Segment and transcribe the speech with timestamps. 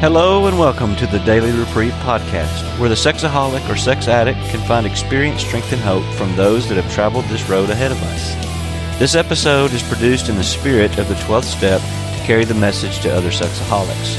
[0.00, 4.60] Hello and welcome to the Daily Reprieve podcast, where the sexaholic or sex addict can
[4.68, 8.98] find experience, strength, and hope from those that have traveled this road ahead of us.
[8.98, 13.00] This episode is produced in the spirit of the 12th step to carry the message
[13.00, 14.16] to other sexaholics.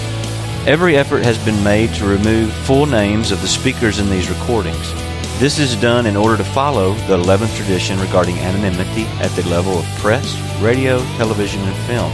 [0.67, 5.06] Every effort has been made to remove full names of the speakers in these recordings.
[5.39, 9.77] This is done in order to follow the 11th tradition regarding anonymity at the level
[9.77, 12.11] of press, radio, television, and film.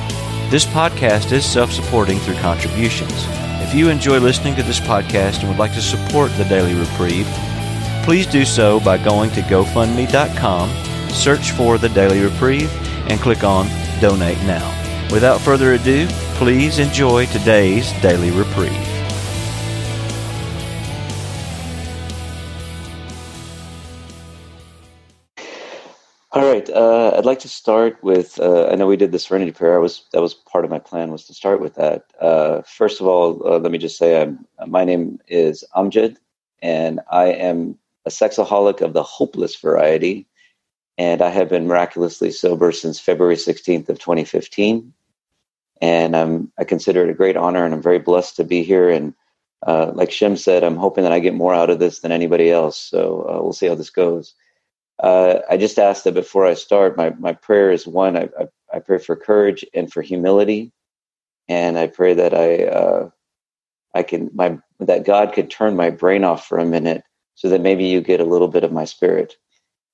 [0.52, 3.14] This podcast is self supporting through contributions.
[3.62, 7.26] If you enjoy listening to this podcast and would like to support the Daily Reprieve,
[8.04, 10.70] please do so by going to GoFundMe.com,
[11.09, 12.70] search for the Daily Reprieve,
[13.09, 13.70] and click on
[14.02, 14.70] Donate Now.
[15.14, 18.93] Without further ado, please enjoy today's Daily Reprieve.
[27.23, 28.38] I'd like to start with.
[28.38, 29.75] Uh, I know we did the Serenity Prayer.
[29.75, 32.03] I was that was part of my plan was to start with that.
[32.20, 36.17] Uh, first of all, uh, let me just say, I'm, my name is Amjed,
[36.61, 40.28] and I am a sexaholic of the hopeless variety,
[40.98, 44.92] and I have been miraculously sober since February 16th of 2015,
[45.80, 48.89] and I'm I consider it a great honor, and I'm very blessed to be here.
[48.89, 49.14] And
[49.66, 52.52] uh, like Shim said, I'm hoping that I get more out of this than anybody
[52.52, 52.78] else.
[52.78, 54.36] So uh, we'll see how this goes
[55.04, 58.48] uh, I just ask that before I start, my, my prayer is one, I, I,
[58.73, 60.72] I, pray for courage and for humility.
[61.50, 63.10] And I pray that I, uh,
[63.94, 67.04] I can, my, that God could turn my brain off for a minute
[67.36, 69.36] so that maybe you get a little bit of my spirit.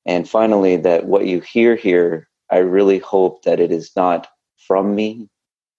[0.06, 4.28] And finally, that what you hear here, I really hope that it is not
[4.68, 5.28] from me,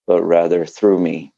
[0.09, 1.33] but rather through me.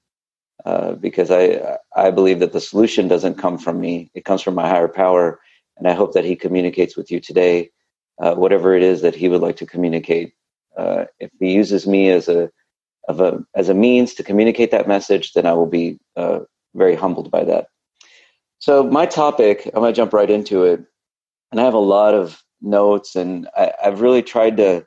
[0.64, 4.10] Uh, because I, I believe that the solution doesn't come from me.
[4.14, 5.40] It comes from my higher power
[5.76, 7.70] and I hope that he communicates with you today,
[8.20, 10.34] uh, whatever it is that he would like to communicate.
[10.76, 12.50] Uh, if he uses me as a
[13.08, 16.40] of a as a means to communicate that message, then I will be uh,
[16.74, 17.66] very humbled by that.
[18.58, 20.84] So my topic, I'm going to jump right into it,
[21.50, 24.86] and I have a lot of notes, and I, I've really tried to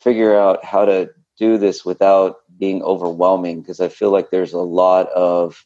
[0.00, 4.60] figure out how to do this without being overwhelming because I feel like there's a
[4.60, 5.64] lot of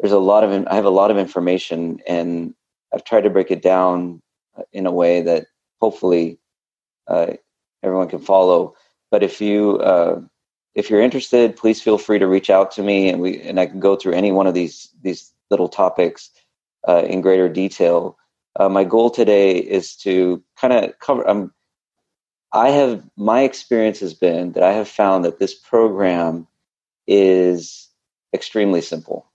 [0.00, 2.54] there's a lot of I have a lot of information and
[2.92, 4.20] I've tried to break it down
[4.72, 5.46] in a way that
[5.80, 6.38] hopefully
[7.08, 7.32] uh,
[7.82, 8.74] everyone can follow.
[9.10, 10.20] But if you uh,
[10.74, 13.66] if you're interested, please feel free to reach out to me, and we and I
[13.66, 16.30] can go through any one of these these little topics
[16.86, 18.18] uh, in greater detail.
[18.58, 21.28] Uh, my goal today is to kind of cover.
[21.28, 21.52] Um,
[22.52, 26.46] I have my experience has been that I have found that this program
[27.06, 27.88] is
[28.34, 29.26] extremely simple.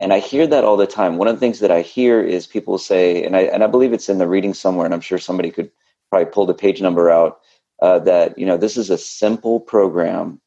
[0.00, 1.16] And I hear that all the time.
[1.16, 3.92] One of the things that I hear is people say, and I and I believe
[3.92, 5.70] it's in the reading somewhere, and I'm sure somebody could
[6.10, 7.40] probably pull the page number out,
[7.80, 10.40] uh, that you know this is a simple program,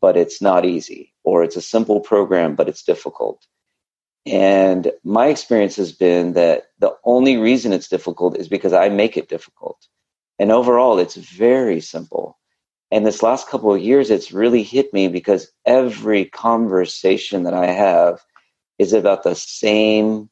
[0.00, 3.46] but it's not easy, or it's a simple program, but it's difficult.
[4.26, 9.16] And my experience has been that the only reason it's difficult is because I make
[9.16, 9.88] it difficult.
[10.38, 12.38] And overall, it's very simple.
[12.90, 17.66] And this last couple of years, it's really hit me because every conversation that I
[17.66, 18.22] have
[18.78, 20.28] is about the same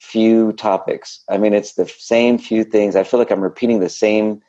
[0.00, 1.22] few topics.
[1.28, 2.96] I mean, it's the same few things.
[2.96, 4.40] I feel like I'm repeating the same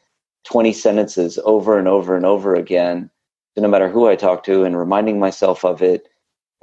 [0.46, 3.10] 20 sentences over and over and over again,
[3.56, 6.08] no matter who I talk to, and reminding myself of it.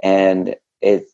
[0.03, 1.07] And it,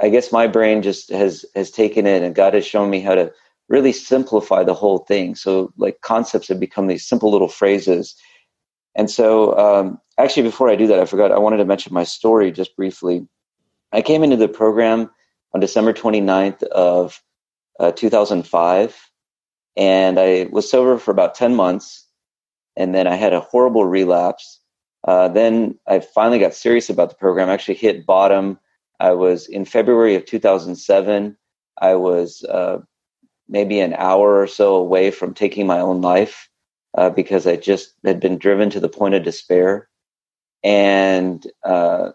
[0.00, 3.14] I guess my brain just has has taken it, and God has shown me how
[3.14, 3.32] to
[3.68, 5.34] really simplify the whole thing.
[5.34, 8.14] So, like concepts have become these simple little phrases.
[8.96, 12.04] And so, um, actually, before I do that, I forgot I wanted to mention my
[12.04, 13.26] story just briefly.
[13.92, 15.10] I came into the program
[15.54, 17.22] on December 29th of
[17.80, 19.10] uh, 2005,
[19.76, 22.06] and I was sober for about 10 months,
[22.76, 24.60] and then I had a horrible relapse.
[25.06, 27.48] Uh, then I finally got serious about the program.
[27.48, 28.58] I actually hit bottom.
[29.00, 31.36] I was in February of 2007.
[31.80, 32.78] I was uh,
[33.48, 36.48] maybe an hour or so away from taking my own life
[36.96, 39.88] uh, because I just had been driven to the point of despair.
[40.64, 42.10] And uh,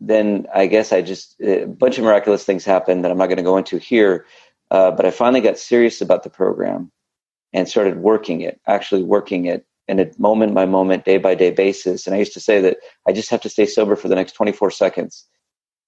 [0.00, 3.36] then I guess I just a bunch of miraculous things happened that I'm not going
[3.36, 4.26] to go into here.
[4.70, 6.90] Uh, but I finally got serious about the program
[7.52, 11.50] and started working it, actually working it in a moment by moment, day by day
[11.50, 12.06] basis.
[12.06, 14.32] And I used to say that I just have to stay sober for the next
[14.32, 15.26] 24 seconds.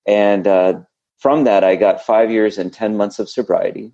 [0.06, 0.80] And uh,
[1.18, 3.92] from that, I got five years and 10 months of sobriety.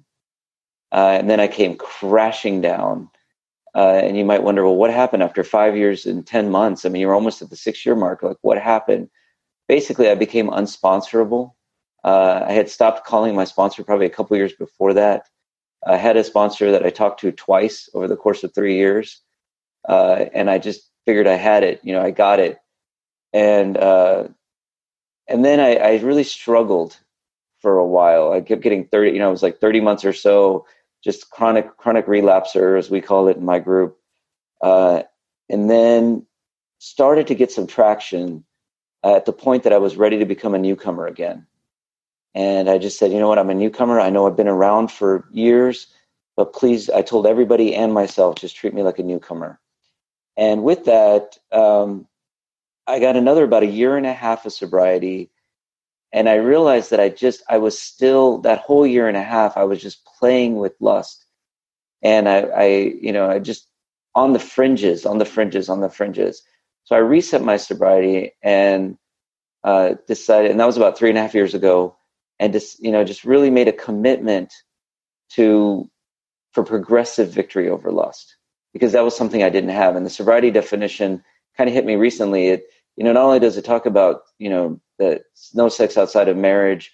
[0.91, 3.11] Uh, and then I came crashing down.
[3.75, 6.87] Uh, and you might wonder, well, what happened after five years and 10 months?
[6.87, 8.23] I mean, you're almost at the six year mark.
[8.23, 9.11] Like, what happened?
[9.69, 11.53] Basically I became unsponsorable.
[12.05, 15.27] Uh, I had stopped calling my sponsor probably a couple years before that.
[15.87, 19.21] I had a sponsor that I talked to twice over the course of three years.
[19.89, 21.81] uh, and I just figured I had it.
[21.85, 22.59] You know, I got it,
[23.33, 24.29] and uh,
[25.29, 26.99] and then I, I really struggled
[27.61, 28.33] for a while.
[28.33, 29.13] I kept getting thirty.
[29.13, 30.67] You know, it was like thirty months or so,
[31.05, 33.99] just chronic chronic relapser, as we call it in my group,
[34.63, 35.05] uh,
[35.51, 36.27] and then
[36.79, 38.45] started to get some traction
[39.05, 41.47] at the point that I was ready to become a newcomer again.
[42.35, 44.01] And I just said, you know what, I'm a newcomer.
[44.01, 45.89] I know I've been around for years,
[46.37, 49.61] but please, I told everybody and myself, just treat me like a newcomer.
[50.37, 52.07] And with that, um,
[52.87, 55.31] I got another about a year and a half of sobriety.
[56.13, 59.57] And I realized that I just, I was still, that whole year and a half,
[59.57, 61.25] I was just playing with lust.
[62.03, 62.67] And I, I
[63.01, 63.67] you know, I just,
[64.15, 66.43] on the fringes, on the fringes, on the fringes.
[66.89, 68.97] So I reset my sobriety and
[69.63, 71.95] uh, decided, and that was about three and a half years ago
[72.39, 74.51] and just you know just really made a commitment
[75.33, 75.87] to
[76.53, 78.37] for progressive victory over lust
[78.73, 79.97] because that was something I didn't have.
[79.97, 81.23] And the sobriety definition
[81.59, 82.49] kind of hit me recently.
[82.49, 82.65] It
[82.97, 86.39] you know not only does it talk about you know that no sex outside of
[86.39, 86.91] marriage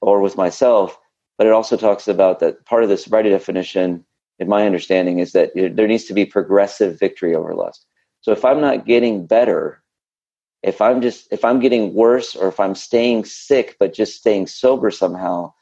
[0.00, 0.98] or with myself
[1.36, 4.06] but it also talks about that part of the sobriety definition
[4.38, 7.86] in my understanding is that there needs to be progressive victory over lust
[8.24, 9.82] so if i'm not getting better
[10.62, 14.46] if i'm just if i'm getting worse or if i'm staying sick but just staying
[14.46, 15.52] sober somehow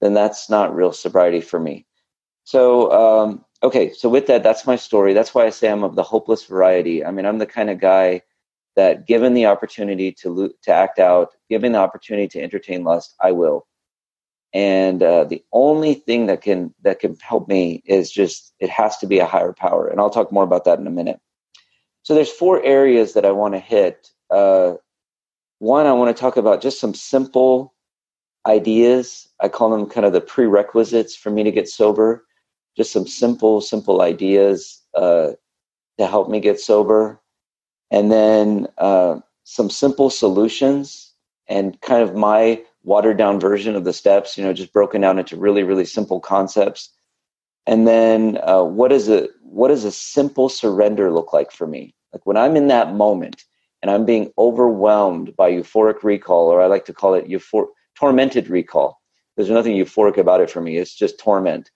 [0.00, 1.86] then that's not real sobriety for me.
[2.44, 5.14] So um, okay so with that that's my story.
[5.14, 7.04] That's why i say i'm of the hopeless variety.
[7.04, 8.22] I mean i'm the kind of guy
[8.76, 13.32] that given the opportunity to to act out given the opportunity to entertain lust i
[13.32, 13.66] will.
[14.52, 18.96] And uh, the only thing that can that can help me is just it has
[18.98, 19.88] to be a higher power.
[19.88, 21.20] And i'll talk more about that in a minute
[22.06, 24.74] so there's four areas that i want to hit uh,
[25.58, 27.74] one, I want to talk about just some simple
[28.46, 29.28] ideas.
[29.40, 32.24] I call them kind of the prerequisites for me to get sober.
[32.76, 35.30] Just some simple, simple ideas uh,
[35.98, 37.20] to help me get sober.
[37.90, 41.14] And then uh, some simple solutions
[41.48, 45.18] and kind of my watered down version of the steps, you know, just broken down
[45.18, 46.90] into really, really simple concepts.
[47.66, 51.95] And then uh, what, is a, what does a simple surrender look like for me?
[52.12, 53.44] Like when I'm in that moment,
[53.82, 57.68] and I'm being overwhelmed by euphoric recall, or I like to call it euphor-
[57.98, 59.00] tormented recall.
[59.36, 60.78] There's nothing euphoric about it for me.
[60.78, 61.70] It's just torment.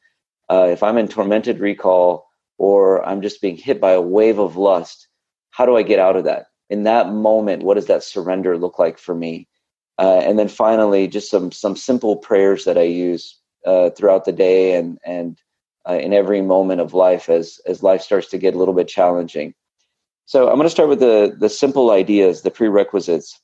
[0.49, 2.27] Uh, if I'm in tormented recall,
[2.59, 5.09] or I'm just being hit by a wave of lust,
[5.50, 6.47] how do I get out of that?
[6.69, 9.49] In that moment, what does that surrender look like for me?
[9.99, 14.33] Uh, and then finally, just some some simple prayers that I use uh, throughout the
[14.33, 15.38] day and and
[15.88, 18.88] uh, in every moment of life as as life starts to get a little bit
[18.88, 19.55] challenging.
[20.31, 23.41] So I'm going to start with the the simple ideas, the prerequisites.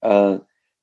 [0.00, 0.38] Uh,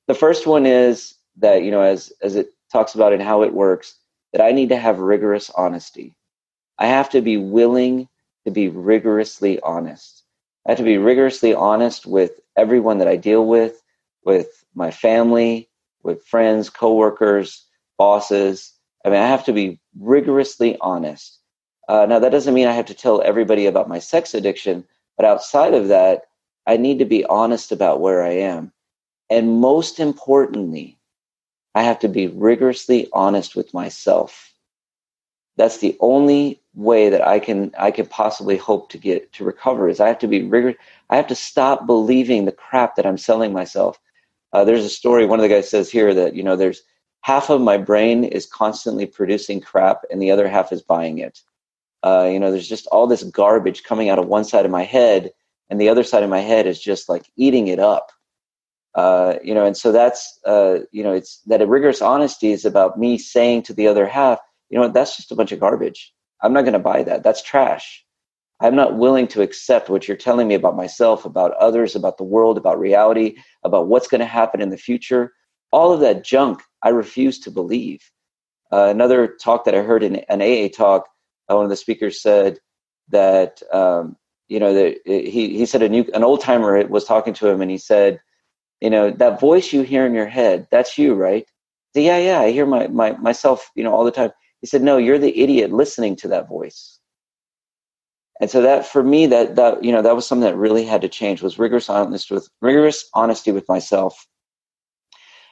[0.08, 3.54] the first one is that you know, as as it talks about and how it
[3.54, 3.94] works,
[4.34, 6.14] that I need to have rigorous honesty.
[6.78, 8.10] I have to be willing
[8.44, 10.22] to be rigorously honest.
[10.66, 13.82] I have to be rigorously honest with everyone that I deal with,
[14.22, 15.70] with my family,
[16.02, 17.64] with friends, coworkers,
[17.96, 18.70] bosses.
[19.02, 21.38] I mean, I have to be rigorously honest.
[21.88, 24.84] Uh, now, that doesn't mean I have to tell everybody about my sex addiction,
[25.16, 26.22] but outside of that,
[26.66, 28.72] I need to be honest about where I am.
[29.30, 30.98] And most importantly,
[31.74, 34.52] I have to be rigorously honest with myself.
[35.56, 39.88] That's the only way that I can I can possibly hope to get to recover
[39.88, 40.76] is I have to be rigorous.
[41.10, 43.98] I have to stop believing the crap that I'm selling myself.
[44.52, 45.26] Uh, there's a story.
[45.26, 46.82] One of the guys says here that you know there's
[47.22, 51.42] half of my brain is constantly producing crap, and the other half is buying it.
[52.06, 54.84] Uh, you know, there's just all this garbage coming out of one side of my
[54.84, 55.32] head,
[55.68, 58.12] and the other side of my head is just like eating it up.
[58.94, 62.64] Uh, you know, and so that's uh, you know, it's that a rigorous honesty is
[62.64, 64.38] about me saying to the other half,
[64.70, 66.12] you know, that's just a bunch of garbage.
[66.42, 67.24] I'm not going to buy that.
[67.24, 68.04] That's trash.
[68.60, 72.24] I'm not willing to accept what you're telling me about myself, about others, about the
[72.24, 73.34] world, about reality,
[73.64, 75.32] about what's going to happen in the future.
[75.72, 78.00] All of that junk, I refuse to believe.
[78.72, 81.08] Uh, another talk that I heard in an AA talk
[81.54, 82.58] one of the speakers said
[83.10, 84.16] that um,
[84.48, 87.60] you know that he he said a new an old timer was talking to him
[87.60, 88.20] and he said
[88.80, 91.46] you know that voice you hear in your head that's you right?
[91.94, 94.30] Said, yeah yeah i hear my, my myself you know all the time.
[94.60, 96.98] He said no you're the idiot listening to that voice.
[98.40, 101.00] And so that for me that that you know that was something that really had
[101.02, 104.26] to change was rigorous honesty with rigorous honesty with myself.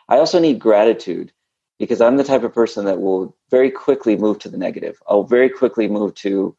[0.08, 1.32] I also need gratitude
[1.78, 5.00] because I'm the type of person that will very quickly move to the negative.
[5.08, 6.56] I'll very quickly move to,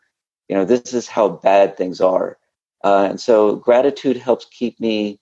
[0.50, 2.38] you know, this is how bad things are.
[2.84, 5.20] Uh, and so gratitude helps keep me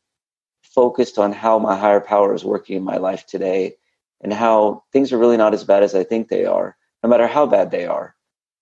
[0.64, 3.76] focused on how my higher power is working in my life today
[4.22, 7.28] and how things are really not as bad as I think they are, no matter
[7.28, 8.16] how bad they are.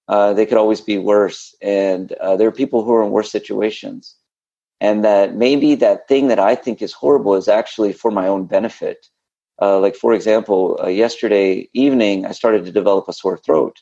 [0.07, 1.55] uh, they could always be worse.
[1.61, 4.17] And uh, there are people who are in worse situations.
[4.81, 8.45] And that maybe that thing that I think is horrible is actually for my own
[8.45, 9.07] benefit.
[9.59, 13.77] Uh, like, for example, uh, yesterday evening, I started to develop a sore throat.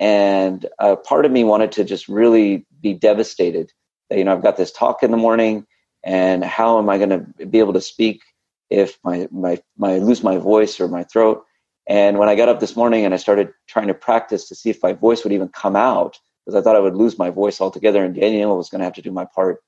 [0.00, 3.72] And uh, part of me wanted to just really be devastated.
[4.10, 5.66] That, you know, I've got this talk in the morning,
[6.04, 8.20] and how am I going to be able to speak
[8.68, 11.44] if my, my, my, I lose my voice or my throat?
[11.88, 14.70] And when I got up this morning and I started trying to practice to see
[14.70, 17.60] if my voice would even come out, because I thought I would lose my voice
[17.60, 19.62] altogether and Daniel was going to have to do my part.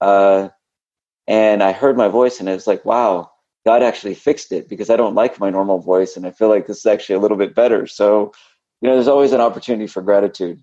[0.00, 0.48] Uh,
[1.26, 3.30] and I heard my voice and it was like, wow,
[3.66, 6.66] God actually fixed it because I don't like my normal voice and I feel like
[6.66, 7.86] this is actually a little bit better.
[7.86, 8.32] So,
[8.80, 10.62] you know, there's always an opportunity for gratitude.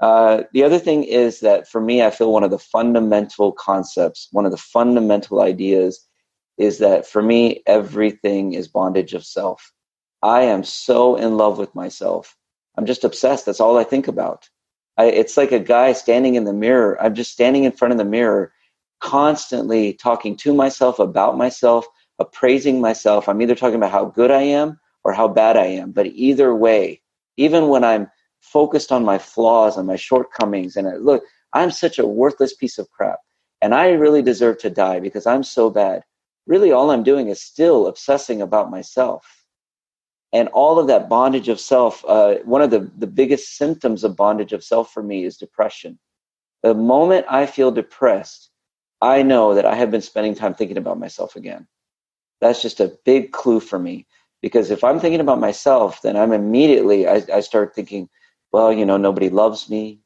[0.00, 4.28] Uh, the other thing is that for me, I feel one of the fundamental concepts,
[4.32, 6.06] one of the fundamental ideas
[6.56, 9.72] is that for me, everything is bondage of self.
[10.22, 12.36] I am so in love with myself.
[12.76, 13.46] I'm just obsessed.
[13.46, 14.48] That's all I think about.
[14.96, 17.00] I, it's like a guy standing in the mirror.
[17.00, 18.52] I'm just standing in front of the mirror,
[19.00, 21.86] constantly talking to myself about myself,
[22.18, 23.28] appraising myself.
[23.28, 25.92] I'm either talking about how good I am or how bad I am.
[25.92, 27.00] But either way,
[27.36, 28.10] even when I'm
[28.40, 31.22] focused on my flaws and my shortcomings, and I, look,
[31.52, 33.18] I'm such a worthless piece of crap,
[33.62, 36.02] and I really deserve to die because I'm so bad.
[36.46, 39.38] Really, all I'm doing is still obsessing about myself
[40.32, 44.16] and all of that bondage of self uh, one of the, the biggest symptoms of
[44.16, 45.98] bondage of self for me is depression
[46.62, 48.50] the moment i feel depressed
[49.00, 51.66] i know that i have been spending time thinking about myself again
[52.40, 54.06] that's just a big clue for me.
[54.40, 58.08] Because if i'm thinking about myself then i'm immediately i, I start thinking
[58.52, 60.00] well you know nobody loves me.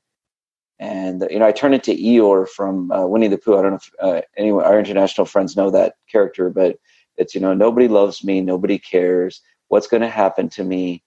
[0.78, 3.58] And you know i turn into eeyore from uh, winnie the pooh.
[3.58, 6.78] I don't know if uh, anyone our international friends know that character but
[7.16, 9.42] it's you know nobody loves me nobody cares.
[9.68, 11.02] What's going to happen to me?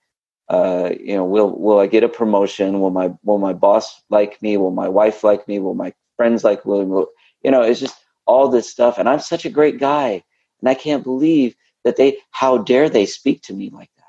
[0.47, 2.79] Uh, you know will will i get a promotion?
[2.79, 4.57] Will my will my boss like me?
[4.57, 5.57] Will my wife like me?
[5.59, 7.07] Will my friends like will, will
[7.43, 8.99] you know it's just all this stuff.
[8.99, 10.23] And i'm such a great guy
[10.59, 14.03] and i can't believe that they how dare they speak to me like that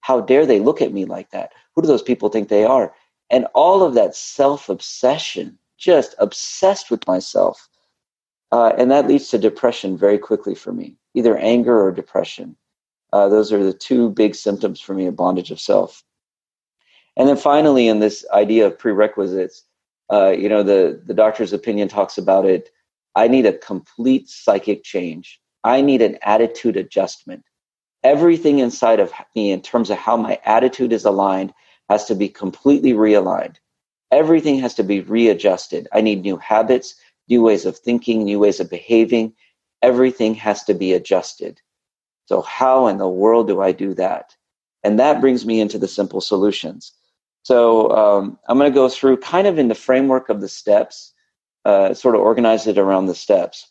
[0.00, 2.94] how dare they look at me like that who do those people think they are
[3.30, 7.68] and all of that self obsession just obsessed with myself
[8.52, 12.56] uh, and that leads to depression very quickly for me either anger or depression
[13.12, 16.04] uh, those are the two big symptoms for me of bondage of self.
[17.16, 19.64] And then finally, in this idea of prerequisites,
[20.12, 22.70] uh, you know, the, the doctor's opinion talks about it.
[23.14, 25.40] I need a complete psychic change.
[25.64, 27.44] I need an attitude adjustment.
[28.02, 31.52] Everything inside of me, in terms of how my attitude is aligned,
[31.90, 33.56] has to be completely realigned.
[34.10, 35.86] Everything has to be readjusted.
[35.92, 36.94] I need new habits,
[37.28, 39.34] new ways of thinking, new ways of behaving.
[39.82, 41.60] Everything has to be adjusted.
[42.26, 44.36] So, how in the world do I do that?
[44.82, 46.92] And that brings me into the simple solutions.
[47.42, 51.12] So, um, I'm going to go through kind of in the framework of the steps,
[51.64, 53.70] uh, sort of organize it around the steps.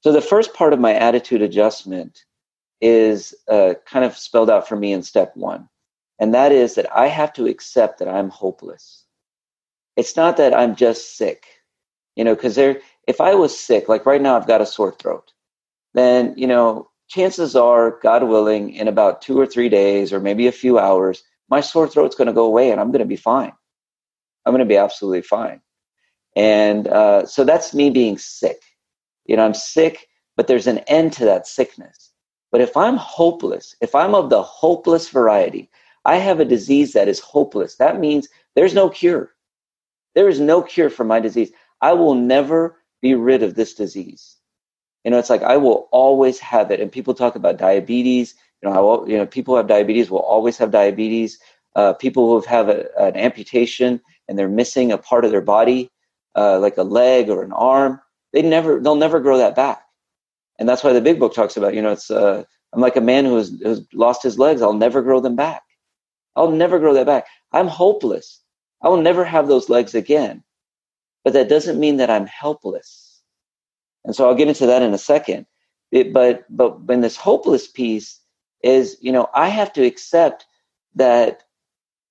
[0.00, 2.24] So, the first part of my attitude adjustment
[2.80, 5.68] is uh, kind of spelled out for me in step one.
[6.18, 9.04] And that is that I have to accept that I'm hopeless.
[9.96, 11.46] It's not that I'm just sick,
[12.16, 14.92] you know, because there, if I was sick, like right now, I've got a sore
[14.92, 15.32] throat,
[15.94, 20.46] then, you know, chances are, God willing, in about two or three days or maybe
[20.46, 23.16] a few hours, my sore throat's going to go away and I'm going to be
[23.16, 23.52] fine.
[24.46, 25.60] I'm going to be absolutely fine.
[26.36, 28.60] And uh, so that's me being sick.
[29.26, 32.10] You know, I'm sick, but there's an end to that sickness.
[32.50, 35.70] But if I'm hopeless, if I'm of the hopeless variety,
[36.04, 37.76] I have a disease that is hopeless.
[37.76, 39.32] That means there's no cure.
[40.14, 41.52] There is no cure for my disease.
[41.80, 44.36] I will never be rid of this disease.
[45.04, 46.80] You know, it's like I will always have it.
[46.80, 48.34] And people talk about diabetes.
[48.62, 51.38] You know, will, you know, people who have diabetes will always have diabetes.
[51.74, 55.90] Uh, people who have a, an amputation and they're missing a part of their body,
[56.34, 58.00] uh, like a leg or an arm,
[58.32, 59.82] they never, they'll never grow that back.
[60.58, 63.00] And that's why the big book talks about, you know, it's, uh, I'm like a
[63.00, 64.62] man who has, who's lost his legs.
[64.62, 65.62] I'll never grow them back.
[66.36, 67.26] I'll never grow that back.
[67.52, 68.40] I'm hopeless.
[68.82, 70.42] I will never have those legs again.
[71.24, 73.22] But that doesn't mean that I'm helpless.
[74.04, 75.46] And so I'll get into that in a second.
[75.90, 78.20] It, but but when this hopeless piece
[78.62, 80.46] is, you know, I have to accept
[80.94, 81.44] that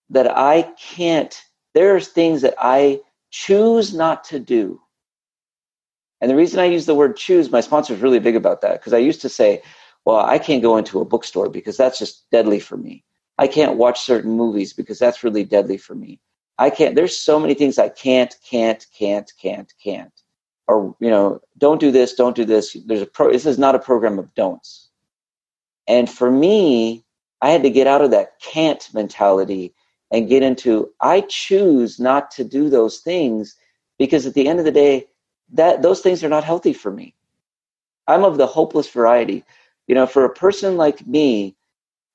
[0.10, 1.42] that I can't.
[1.74, 3.02] There's things that I
[3.32, 4.82] choose not to do.
[6.22, 8.74] And the reason I use the word choose, my sponsor is really big about that
[8.74, 9.64] because I used to say,
[10.06, 13.04] well, I can't go into a bookstore because that's just deadly for me.
[13.38, 16.20] I can't watch certain movies because that's really deadly for me.
[16.60, 20.14] I can't, there's so many things I can't, can't, can't, can't, can't
[20.72, 23.76] or you know don't do this don't do this there's a pro this is not
[23.76, 24.90] a program of don'ts
[25.88, 27.04] and for me
[27.42, 29.74] i had to get out of that can't mentality
[30.12, 33.56] and get into I choose not to do those things
[33.98, 35.08] because at the end of the day,
[35.54, 37.16] that those things are not healthy for me.
[38.08, 39.44] I'm of the hopeless variety.
[39.88, 41.56] You know, for a person like me,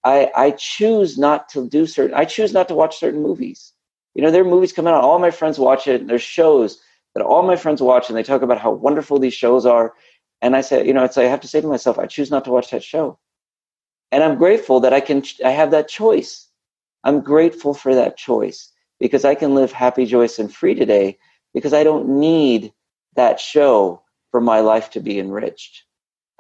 [0.05, 3.73] I, I choose not to do certain, I choose not to watch certain movies.
[4.15, 6.81] You know, there are movies coming out, all my friends watch it, and there's shows
[7.15, 9.95] that all my friends watch, and they talk about how wonderful these shows are.
[10.43, 12.31] And I say, you know, it's like I have to say to myself, I choose
[12.31, 13.19] not to watch that show.
[14.13, 16.46] And I'm grateful that I can, I have that choice.
[17.07, 21.19] I'm grateful for that choice because I can live happy, joyous, and free today
[21.55, 22.73] because I don't need
[23.15, 25.85] that show for my life to be enriched.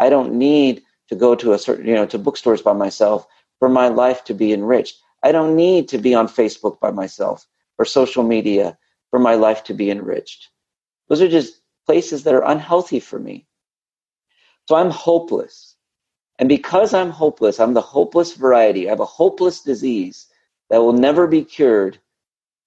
[0.01, 3.29] I don't need to go to a certain, you know, to bookstores by myself
[3.61, 4.97] for my life to be enriched.
[5.23, 7.47] I don't need to be on Facebook by myself
[7.79, 8.77] or social media
[9.11, 10.49] for my life to be enriched.
[11.09, 13.47] Those are just places that are unhealthy for me.
[14.69, 15.77] So I'm hopeless.
[16.41, 18.89] And because I'm hopeless, I'm the hopeless variety.
[18.89, 20.27] I have a hopeless disease
[20.71, 21.99] that will never be cured,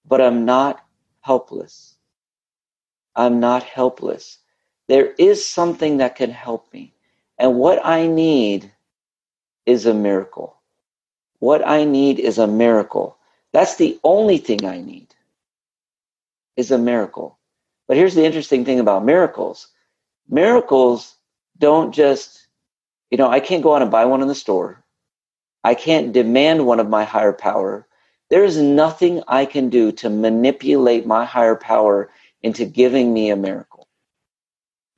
[0.05, 0.83] but I'm not
[1.21, 1.95] helpless.
[3.15, 4.39] I'm not helpless.
[4.87, 6.93] There is something that can help me.
[7.37, 8.71] And what I need
[9.65, 10.57] is a miracle.
[11.39, 13.17] What I need is a miracle.
[13.53, 15.07] That's the only thing I need
[16.57, 17.37] is a miracle.
[17.87, 19.67] But here's the interesting thing about miracles.
[20.29, 21.15] Miracles
[21.57, 22.47] don't just,
[23.09, 24.83] you know, I can't go out and buy one in the store.
[25.63, 27.87] I can't demand one of my higher power.
[28.29, 32.11] There is nothing I can do to manipulate my higher power
[32.43, 33.87] into giving me a miracle.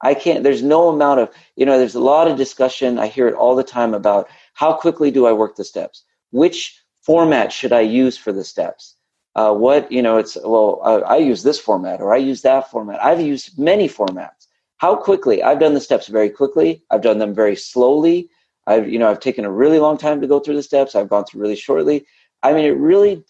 [0.04, 3.00] I can't, there's no amount of, you know, there's a lot of discussion.
[3.00, 6.04] I hear it all the time about how quickly do I work the steps?
[6.32, 8.96] Which format should I use for the steps?
[9.36, 12.70] Uh, what, you know, it's, well, I, I use this format or I use that
[12.70, 13.02] format.
[13.04, 14.48] I've used many formats.
[14.78, 15.44] How quickly?
[15.44, 16.84] I've done the steps very quickly.
[16.90, 18.30] I've done them very slowly.
[18.68, 20.96] I've, you know, I've taken a really long time to go through the steps.
[20.96, 22.06] I've gone through really shortly.
[22.44, 23.24] I mean, it really,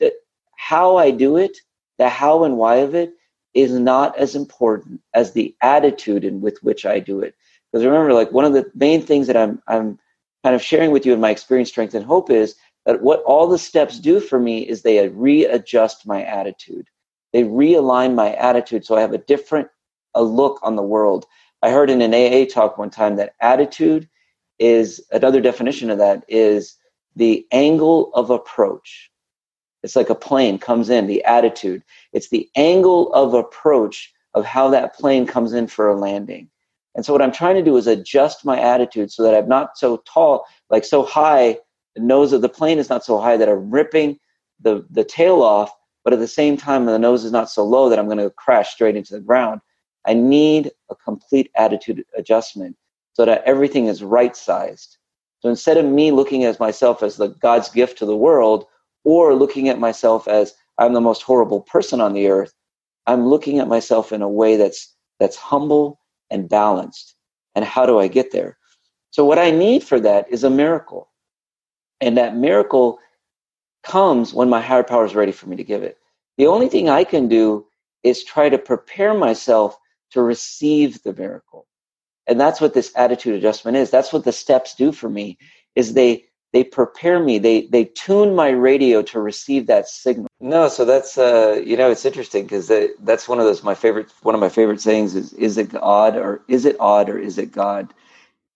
[0.58, 1.58] how I do it,
[1.98, 3.14] the how and why of it
[3.54, 7.36] is not as important as the attitude in with which I do it.
[7.72, 10.00] Because remember, like one of the main things that I'm I'm
[10.44, 12.56] kind of sharing with you in my experience, strength, and hope is
[12.86, 16.88] that what all the steps do for me is they readjust my attitude.
[17.34, 19.68] They realign my attitude so I have a different
[20.14, 21.26] a look on the world.
[21.62, 24.10] I heard in an AA talk one time that attitude
[24.60, 26.76] is another definition of that is
[27.16, 29.10] the angle of approach.
[29.84, 31.84] It's like a plane comes in, the attitude.
[32.14, 36.50] It's the angle of approach of how that plane comes in for a landing.
[36.96, 39.78] And so what I'm trying to do is adjust my attitude so that I'm not
[39.78, 41.58] so tall, like so high,
[41.96, 44.20] the nose of the plane is not so high that I'm ripping
[44.60, 45.72] the, the tail off,
[46.04, 48.30] but at the same time, the nose is not so low that I'm going to
[48.32, 49.62] crash straight into the ground.
[50.06, 52.76] I need a complete attitude adjustment
[53.14, 54.98] so that everything is right sized.
[55.42, 58.66] So instead of me looking at myself as the God's gift to the world,
[59.04, 62.54] or looking at myself as I'm the most horrible person on the earth.
[63.08, 66.00] I'm looking at myself in a way that's that's humble
[66.30, 67.16] and balanced.
[67.56, 68.58] And how do I get there?
[69.12, 71.10] So what I need for that is a miracle.
[72.00, 73.00] And that miracle
[73.84, 75.98] comes when my higher power is ready for me to give it.
[76.38, 77.66] The only thing I can do
[78.04, 79.78] is try to prepare myself
[80.12, 81.68] to receive the miracle.
[82.32, 83.92] And that's what this attitude adjustment is.
[83.92, 85.38] That's what the steps do for me
[85.76, 87.40] is they they prepare me.
[87.40, 90.28] They they tune my radio to receive that signal.
[90.40, 93.76] No so that's uh you know it's interesting because that, that's one of those my
[93.76, 97.20] favorite one of my favorite sayings is is it odd or is it odd or
[97.20, 97.94] is it god?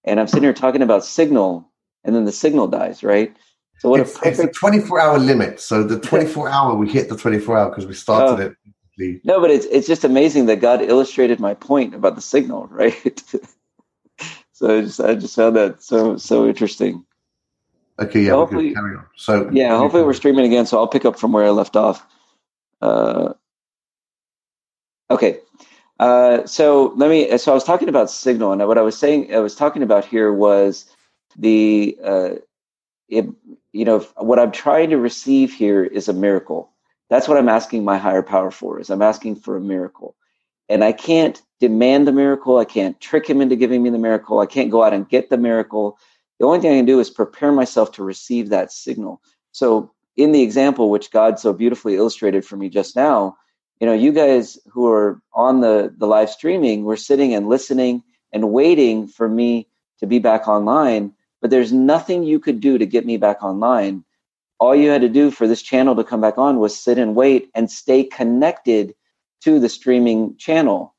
[0.05, 1.69] And i'm sitting here talking about signal
[2.05, 3.35] and then the signal dies right?
[3.79, 4.39] So what it's, a perfect...
[4.39, 5.59] it's a 24 hour limit.
[5.59, 8.45] So the 24 hour we hit the 24 hour because we started oh.
[8.45, 9.21] it.
[9.25, 13.21] No but it's it's just amazing that god illustrated my point about the signal right
[14.55, 17.05] so i just i just found that so so interesting
[17.97, 19.05] Okay, yeah, hopefully, carry on.
[19.15, 20.65] So yeah, hopefully we're streaming again.
[20.65, 22.05] So I'll pick up from where I left off.
[22.81, 23.33] Uh,
[25.09, 25.39] okay,
[25.99, 27.37] uh, so let me.
[27.37, 30.03] So I was talking about signal, and what I was saying, I was talking about
[30.03, 30.85] here was
[31.37, 32.29] the, uh,
[33.07, 33.27] it,
[33.71, 36.71] you know, what I'm trying to receive here is a miracle.
[37.09, 38.81] That's what I'm asking my higher power for.
[38.81, 40.17] Is I'm asking for a miracle,
[40.67, 42.57] and I can't demand the miracle.
[42.57, 44.39] I can't trick him into giving me the miracle.
[44.39, 45.97] I can't go out and get the miracle
[46.39, 49.21] the only thing I can do is prepare myself to receive that signal.
[49.51, 53.37] So, in the example which God so beautifully illustrated for me just now,
[53.79, 58.01] you know, you guys who are on the, the live streaming, we're sitting and listening
[58.31, 59.67] and waiting for me
[59.99, 64.05] to be back online, but there's nothing you could do to get me back online.
[64.57, 67.13] All you had to do for this channel to come back on was sit and
[67.13, 68.95] wait and stay connected
[69.41, 70.94] to the streaming channel.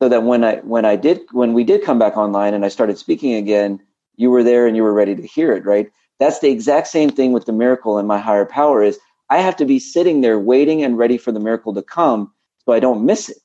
[0.00, 2.68] So that when I when I did when we did come back online and I
[2.68, 3.80] started speaking again,
[4.16, 5.90] you were there and you were ready to hear it, right?
[6.20, 8.98] That's the exact same thing with the miracle and my higher power is
[9.30, 12.32] I have to be sitting there waiting and ready for the miracle to come
[12.64, 13.38] so I don't miss it.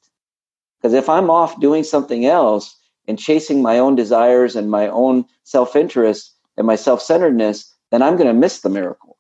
[0.80, 5.26] Because if I'm off doing something else and chasing my own desires and my own
[5.44, 9.18] self interest and my self centeredness, then I'm going to miss the miracle.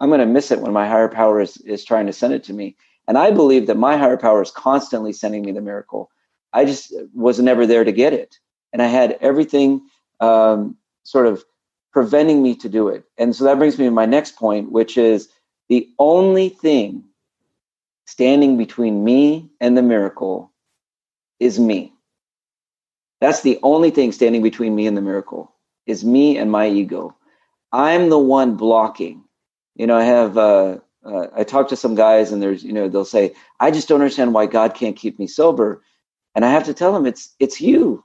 [0.00, 2.44] I'm going to miss it when my higher power is, is trying to send it
[2.44, 2.76] to me.
[3.08, 6.10] And I believe that my higher power is constantly sending me the miracle.
[6.52, 8.36] I just was never there to get it.
[8.72, 9.82] And I had everything
[10.20, 11.44] um, sort of
[11.92, 13.04] preventing me to do it.
[13.18, 15.28] And so that brings me to my next point, which is
[15.68, 17.04] the only thing
[18.06, 20.52] standing between me and the miracle
[21.40, 21.92] is me.
[23.20, 25.54] That's the only thing standing between me and the miracle
[25.86, 27.16] is me and my ego.
[27.72, 29.24] I'm the one blocking.
[29.76, 32.88] You know, I have uh, uh, I talk to some guys and there's you know
[32.88, 35.82] they'll say I just don't understand why God can't keep me sober,
[36.34, 38.04] and I have to tell them it's it's you.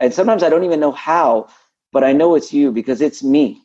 [0.00, 1.48] And sometimes I don't even know how,
[1.92, 3.62] but I know it's you because it's me.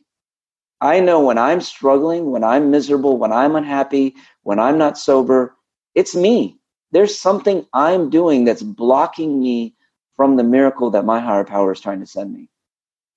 [0.80, 5.56] I know when I'm struggling, when I'm miserable, when I'm unhappy, when I'm not sober,
[5.94, 6.58] it's me.
[6.92, 9.74] There's something I'm doing that's blocking me
[10.16, 12.48] from the miracle that my higher power is trying to send me.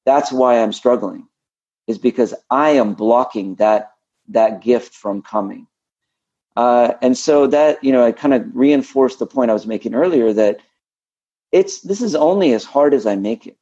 [0.06, 1.28] That's why I'm struggling,
[1.88, 3.92] is because I am blocking that
[4.30, 5.68] that gift from coming.
[6.56, 9.96] Uh, and so that you know, I kind of reinforced the point I was making
[9.96, 10.60] earlier that
[11.54, 13.58] it's this is only as hard as I make it.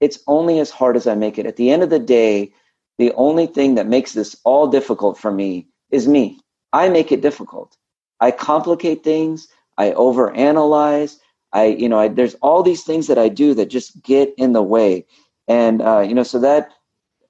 [0.00, 1.46] It's only as hard as I make it.
[1.46, 2.52] At the end of the day,
[2.98, 6.40] the only thing that makes this all difficult for me is me.
[6.72, 7.76] I make it difficult.
[8.20, 9.46] I complicate things.
[9.78, 11.16] I overanalyze.
[11.52, 14.52] I, you know, I, there's all these things that I do that just get in
[14.52, 15.06] the way,
[15.46, 16.72] and uh, you know, so that,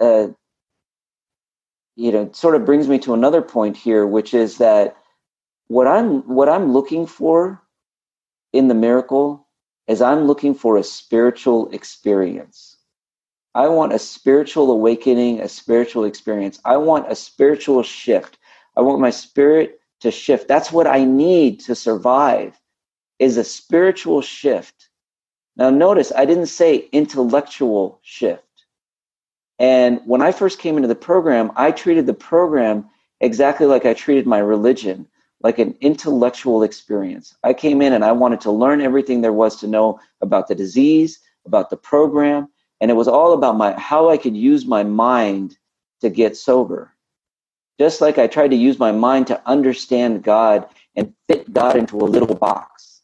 [0.01, 0.29] uh,
[1.95, 4.97] you know, sort of brings me to another point here, which is that
[5.69, 7.61] what I'm what I'm looking for
[8.55, 9.44] in the miracle
[9.87, 12.77] is I'm looking for a spiritual experience.
[13.55, 16.59] I want a spiritual awakening, a spiritual experience.
[16.65, 18.39] I want a spiritual shift.
[18.77, 20.49] I want my spirit to shift.
[20.49, 22.59] That's what I need to survive
[23.19, 24.89] is a spiritual shift.
[25.57, 28.43] Now notice I didn't say intellectual shift.
[29.59, 33.95] And when I first came into the program, I treated the program exactly like I
[33.95, 35.07] treated my religion,
[35.45, 37.37] like an intellectual experience.
[37.45, 40.55] I came in and I wanted to learn everything there was to know about the
[40.55, 42.49] disease, about the program,
[42.81, 45.59] and it was all about my how I could use my mind
[46.01, 46.95] to get sober.
[47.79, 51.99] Just like I tried to use my mind to understand God and fit God into
[51.99, 53.03] a little box.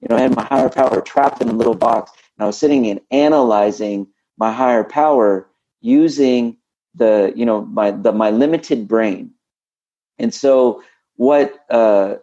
[0.00, 2.58] You know, I had my higher power trapped in a little box, and I was
[2.58, 5.48] sitting and analyzing my higher power
[5.80, 6.56] using
[6.96, 9.30] the, you know, my the my limited brain.
[10.18, 10.82] And so
[11.16, 12.16] what uh,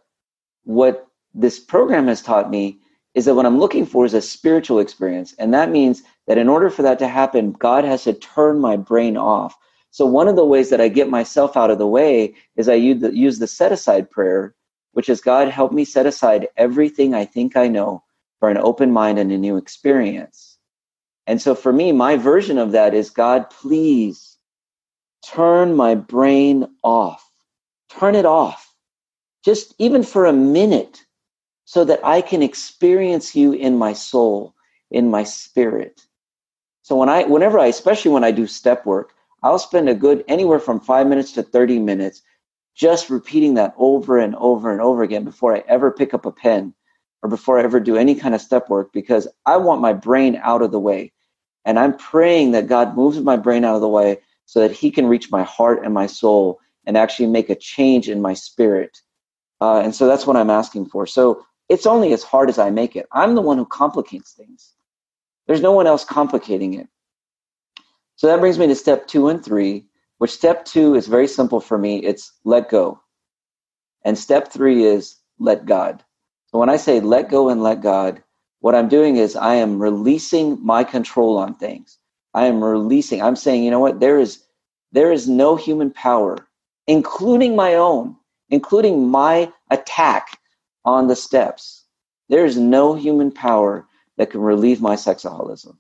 [0.63, 2.79] what this program has taught me
[3.15, 5.33] is that what I'm looking for is a spiritual experience.
[5.37, 8.75] And that means that in order for that to happen, God has to turn my
[8.75, 9.55] brain off.
[9.91, 12.73] So one of the ways that I get myself out of the way is I
[12.73, 14.55] use the, use the set aside prayer,
[14.93, 18.03] which is God help me set aside everything I think I know
[18.39, 20.57] for an open mind and a new experience.
[21.27, 24.37] And so for me, my version of that is God, please
[25.23, 27.23] turn my brain off.
[27.89, 28.72] Turn it off.
[29.43, 31.05] Just even for a minute
[31.65, 34.53] so that I can experience you in my soul,
[34.91, 36.01] in my spirit.
[36.81, 40.23] So when I, whenever I, especially when I do step work, I'll spend a good
[40.27, 42.21] anywhere from five minutes to 30 minutes
[42.75, 46.31] just repeating that over and over and over again before I ever pick up a
[46.31, 46.73] pen
[47.21, 50.39] or before I ever do any kind of step work because I want my brain
[50.41, 51.13] out of the way.
[51.65, 54.91] And I'm praying that God moves my brain out of the way so that He
[54.91, 58.99] can reach my heart and my soul and actually make a change in my spirit.
[59.63, 61.07] Uh, and so that's what I'm asking for.
[61.07, 63.07] So it's only as hard as I make it.
[63.13, 64.73] I'm the one who complicates things.
[65.47, 66.89] There's no one else complicating it.
[68.17, 69.85] So that brings me to step two and three,
[70.17, 71.99] which step two is very simple for me.
[71.99, 72.99] It's let go.
[74.03, 76.03] And step three is let God.
[76.47, 78.21] So when I say let go and let God,
[78.59, 81.99] what I'm doing is I am releasing my control on things.
[82.33, 84.43] I am releasing, I'm saying, you know what, there is
[84.91, 86.37] there is no human power,
[86.85, 88.17] including my own,
[88.53, 90.37] including my attack
[90.85, 91.85] on the steps.
[92.29, 93.87] There is no human power
[94.17, 95.75] that can relieve my sexaholism.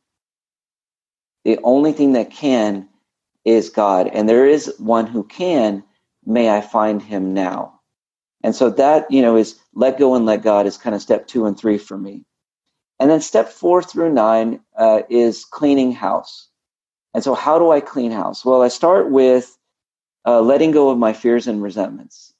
[1.45, 2.89] The only thing that can
[3.45, 4.07] is God.
[4.07, 5.83] And there is one who can.
[6.25, 7.81] May I find him now.
[8.43, 11.27] And so that, you know, is let go and let God is kind of step
[11.27, 12.25] two and three for me.
[12.99, 16.49] And then step four through nine uh, is cleaning house.
[17.13, 18.43] And so, how do I clean house?
[18.43, 19.55] Well, I start with
[20.25, 22.32] uh, letting go of my fears and resentments.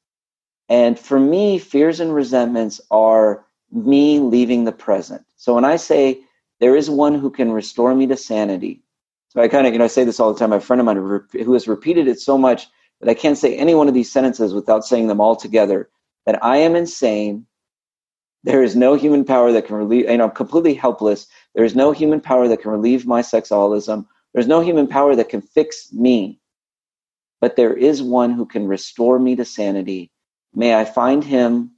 [0.70, 5.24] And for me, fears and resentments are me leaving the present.
[5.36, 6.22] So, when I say
[6.60, 8.84] there is one who can restore me to sanity,
[9.34, 10.52] so I kind of, you know, I say this all the time.
[10.52, 12.68] My friend of mine who has repeated it so much
[13.02, 15.90] that I can't say any one of these sentences without saying them all together
[16.26, 17.46] that I am insane.
[18.44, 21.28] There is no human power that can relieve, you know, I'm completely helpless.
[21.56, 24.06] There is no human power that can relieve my sexaholism.
[24.34, 26.40] There's no human power that can fix me.
[27.42, 30.12] But there is one who can restore me to sanity.
[30.54, 31.72] May I find him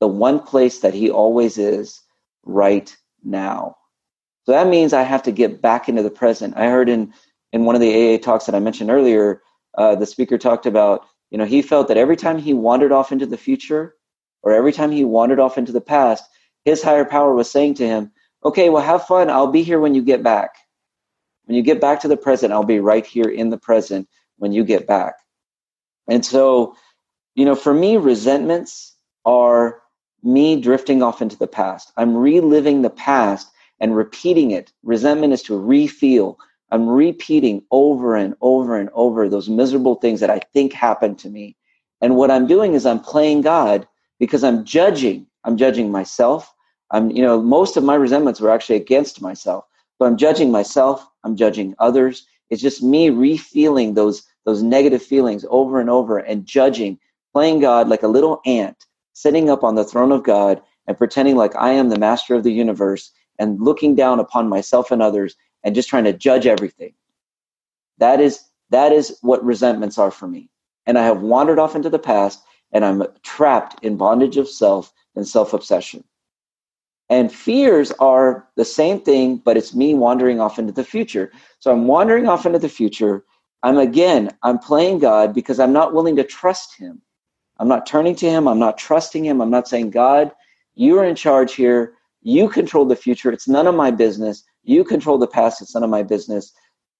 [0.00, 2.02] the one place that he always is
[2.44, 3.76] right now.
[4.44, 6.54] So that means I have to get back into the present.
[6.56, 7.12] I heard in,
[7.52, 9.42] in one of the AA talks that I mentioned earlier,
[9.76, 13.12] uh, the speaker talked about, you know, he felt that every time he wandered off
[13.12, 13.96] into the future
[14.42, 16.24] or every time he wandered off into the past,
[16.64, 18.12] his higher power was saying to him,
[18.44, 19.30] okay, well, have fun.
[19.30, 20.50] I'll be here when you get back.
[21.46, 24.52] When you get back to the present, I'll be right here in the present when
[24.52, 25.14] you get back.
[26.08, 26.76] And so,
[27.36, 28.96] you know, for me, resentments
[29.26, 29.82] are
[30.24, 31.92] me drifting off into the past.
[31.96, 33.48] I'm reliving the past
[33.80, 34.72] and repeating it.
[34.82, 36.36] Resentment is to refeel.
[36.72, 41.30] I'm repeating over and over and over those miserable things that I think happened to
[41.30, 41.56] me.
[42.00, 43.86] And what I'm doing is I'm playing God
[44.18, 45.28] because I'm judging.
[45.44, 46.52] I'm judging myself.
[46.90, 49.66] I'm, you know, most of my resentments were actually against myself.
[49.98, 51.06] So I'm judging myself.
[51.24, 52.26] I'm judging others.
[52.50, 56.98] It's just me refeeling those, those negative feelings over and over and judging,
[57.36, 61.36] playing God like a little ant, sitting up on the throne of God and pretending
[61.36, 65.36] like I am the master of the universe and looking down upon myself and others
[65.62, 66.94] and just trying to judge everything.
[67.98, 70.48] That is that is what resentments are for me.
[70.86, 74.90] And I have wandered off into the past and I'm trapped in bondage of self
[75.14, 76.04] and self-obsession.
[77.10, 81.32] And fears are the same thing, but it's me wandering off into the future.
[81.58, 83.26] So I'm wandering off into the future.
[83.62, 87.02] I'm again, I'm playing God because I'm not willing to trust him.
[87.58, 88.48] I'm not turning to him.
[88.48, 89.40] I'm not trusting him.
[89.40, 90.30] I'm not saying, God,
[90.74, 91.94] you are in charge here.
[92.22, 93.30] You control the future.
[93.32, 94.44] It's none of my business.
[94.64, 95.62] You control the past.
[95.62, 96.52] It's none of my business.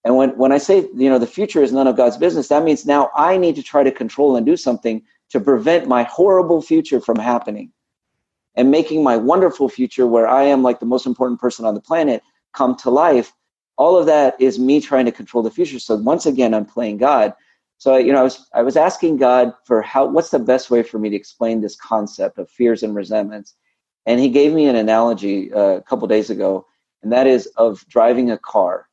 [0.04, 2.62] And when, when I say, you know, the future is none of God's business, that
[2.62, 6.62] means now I need to try to control and do something to prevent my horrible
[6.62, 7.72] future from happening
[8.54, 11.80] and making my wonderful future where I am like the most important person on the
[11.80, 13.32] planet come to life.
[13.76, 15.78] All of that is me trying to control the future.
[15.78, 17.34] So once again, I'm playing God.
[17.78, 20.82] So, you know, I was, I was asking God for how, what's the best way
[20.82, 23.54] for me to explain this concept of fears and resentments?
[24.06, 26.66] And he gave me an analogy uh, a couple days ago,
[27.02, 28.88] and that is of driving a car.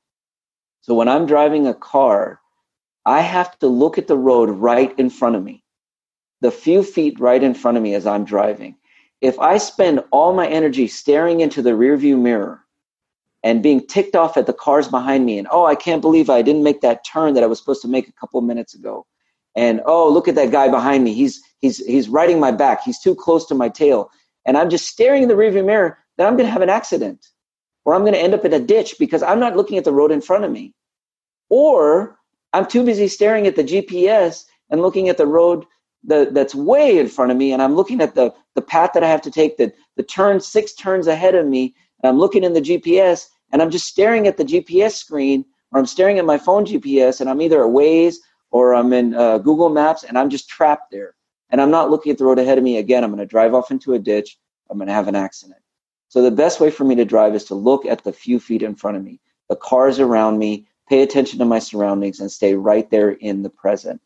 [0.82, 2.41] So when I'm driving a car,
[3.06, 5.63] I have to look at the road right in front of me,
[6.41, 8.76] the few feet right in front of me as I'm driving.
[9.22, 12.62] If I spend all my energy staring into the rearview mirror
[13.43, 16.41] and being ticked off at the cars behind me, and oh, I can't believe I
[16.41, 19.06] didn't make that turn that I was supposed to make a couple of minutes ago,
[19.56, 22.99] and oh, look at that guy behind me, he's he's he's riding my back, he's
[22.99, 24.10] too close to my tail,
[24.45, 27.25] and I'm just staring in the rearview mirror, that I'm going to have an accident
[27.86, 29.93] or I'm going to end up in a ditch because I'm not looking at the
[29.93, 30.73] road in front of me.
[31.49, 32.17] Or
[32.53, 35.65] I'm too busy staring at the GPS and looking at the road
[36.03, 37.51] that's way in front of me.
[37.51, 40.39] And I'm looking at the, the path that I have to take, the, the turn
[40.39, 44.27] six turns ahead of me, and I'm looking in the GPS and I'm just staring
[44.27, 47.71] at the GPS screen or I'm staring at my phone GPS and I'm either at
[47.71, 48.15] Waze
[48.51, 51.15] or I'm in uh, Google Maps and I'm just trapped there
[51.49, 53.53] and I'm not looking at the road ahead of me again, I'm going to drive
[53.53, 54.37] off into a ditch.
[54.69, 55.59] I'm going to have an accident.
[56.09, 58.61] So the best way for me to drive is to look at the few feet
[58.61, 62.53] in front of me, the cars around me, pay attention to my surroundings, and stay
[62.53, 64.01] right there in the present.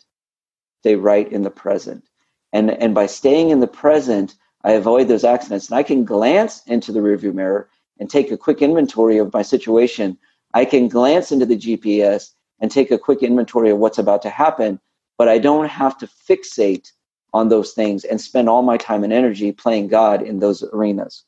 [0.81, 2.05] Stay right in the present.
[2.53, 5.69] And, and by staying in the present, I avoid those accidents.
[5.69, 9.41] And I can glance into the rearview mirror and take a quick inventory of my
[9.41, 10.17] situation.
[10.53, 14.29] I can glance into the GPS and take a quick inventory of what's about to
[14.29, 14.79] happen,
[15.17, 16.91] but I don't have to fixate
[17.33, 21.25] on those things and spend all my time and energy playing God in those arenas.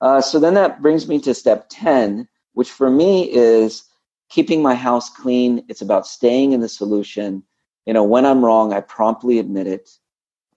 [0.00, 3.84] Uh, so then that brings me to step 10, which for me is
[4.28, 5.64] keeping my house clean.
[5.68, 7.42] It's about staying in the solution.
[7.86, 9.90] You know, when I'm wrong, I promptly admit it.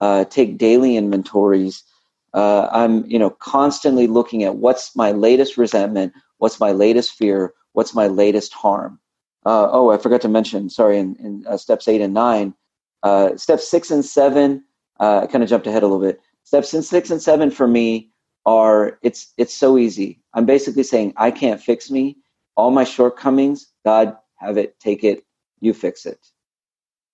[0.00, 1.84] Uh, take daily inventories.
[2.32, 7.54] Uh, I'm, you know, constantly looking at what's my latest resentment, what's my latest fear,
[7.72, 9.00] what's my latest harm.
[9.46, 10.68] Uh, oh, I forgot to mention.
[10.70, 12.54] Sorry, in, in uh, steps eight and nine,
[13.02, 14.64] uh, steps six and seven,
[15.00, 16.20] uh, I kind of jumped ahead a little bit.
[16.44, 18.10] Steps in six and seven for me
[18.46, 20.20] are it's it's so easy.
[20.34, 22.18] I'm basically saying I can't fix me.
[22.56, 25.24] All my shortcomings, God, have it, take it,
[25.60, 26.18] you fix it.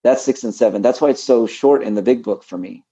[0.03, 0.83] That's six and seven.
[0.83, 2.85] That's why it's so short in the big book for me,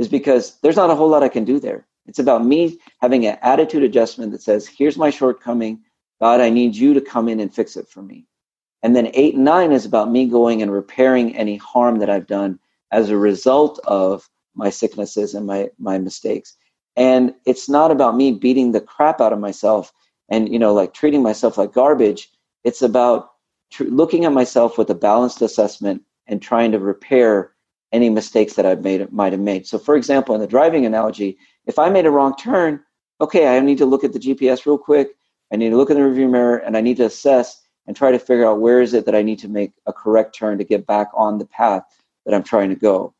[0.00, 1.86] is because there's not a whole lot I can do there.
[2.06, 5.82] It's about me having an attitude adjustment that says, here's my shortcoming.
[6.20, 8.26] God, I need you to come in and fix it for me.
[8.82, 12.26] And then eight and nine is about me going and repairing any harm that I've
[12.26, 12.58] done
[12.90, 16.56] as a result of my sicknesses and my, my mistakes.
[16.96, 19.92] And it's not about me beating the crap out of myself
[20.30, 22.30] and, you know, like treating myself like garbage.
[22.64, 23.32] It's about
[23.70, 27.52] tr- looking at myself with a balanced assessment and trying to repair
[27.92, 29.66] any mistakes that I made might have made.
[29.66, 32.80] So, for example, in the driving analogy, if I made a wrong turn,
[33.20, 35.10] okay, I need to look at the GPS real quick.
[35.52, 38.12] I need to look in the review mirror, and I need to assess and try
[38.12, 40.64] to figure out where is it that I need to make a correct turn to
[40.64, 41.82] get back on the path
[42.24, 43.14] that I'm trying to go.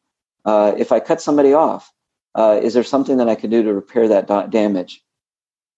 [0.44, 1.92] Uh, if I cut somebody off,
[2.35, 5.02] uh, is there something that I can do to repair that da- damage?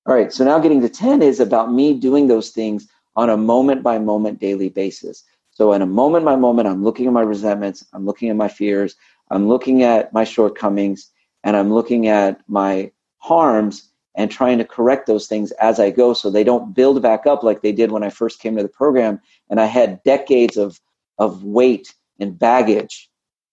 [0.06, 3.36] All right, so now getting to 10 is about me doing those things on a
[3.36, 5.24] moment by moment daily basis.
[5.52, 8.48] So, in a moment by moment, I'm looking at my resentments, I'm looking at my
[8.48, 8.96] fears,
[9.30, 11.10] I'm looking at my shortcomings,
[11.44, 16.12] and I'm looking at my harms and trying to correct those things as I go
[16.12, 18.68] so they don't build back up like they did when I first came to the
[18.68, 19.20] program.
[19.48, 20.80] And I had decades of,
[21.18, 23.10] of weight and baggage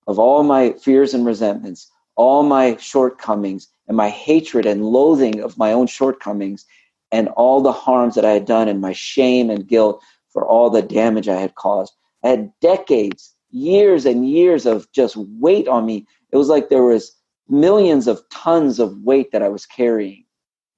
[0.08, 5.58] of all my fears and resentments, all my shortcomings, and my hatred and loathing of
[5.58, 6.66] my own shortcomings,
[7.12, 10.04] and all the harms that I had done, and my shame and guilt
[10.40, 11.94] for all the damage I had caused.
[12.24, 16.08] I had decades, years and years of just weight on me.
[16.32, 17.14] It was like there was
[17.50, 20.24] millions of tons of weight that I was carrying.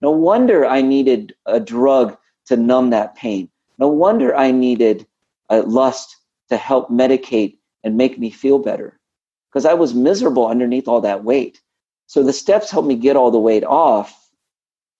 [0.02, 3.50] No wonder I needed a drug to numb that pain.
[3.78, 5.06] No wonder I needed
[5.50, 6.17] a lust
[6.50, 9.00] to help medicate and make me feel better
[9.47, 11.62] because I was miserable underneath all that weight.
[12.08, 14.32] So the steps helped me get all the weight off.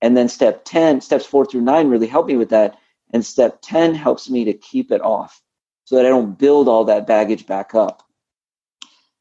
[0.04, 2.78] And then step 10, steps four through nine really helped me with that.
[3.14, 5.42] And step 10 helps me to keep it off
[5.84, 8.04] so that I don't build all that baggage back up.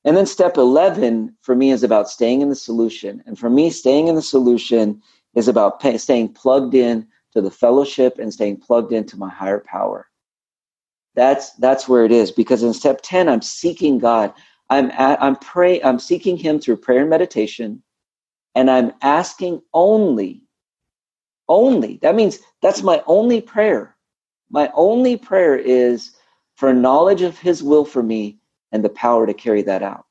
[0.05, 3.23] And then step 11 for me is about staying in the solution.
[3.27, 5.03] And for me, staying in the solution
[5.35, 9.61] is about pay, staying plugged in to the fellowship and staying plugged into my higher
[9.61, 10.07] power.
[11.15, 14.33] That's that's where it is because in step 10 I'm seeking God.
[14.71, 17.83] I'm at, I'm praying I'm seeking him through prayer and meditation
[18.55, 20.43] and I'm asking only
[21.51, 21.99] only.
[22.03, 23.97] That means that's my only prayer.
[24.51, 26.13] My only prayer is
[26.57, 28.39] for knowledge of his will for me
[28.73, 30.07] and the power to carry that out.